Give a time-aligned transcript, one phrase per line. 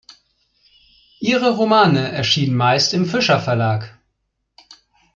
[1.19, 3.99] Ihre Romane erschienen meist im Fischer-Verlag.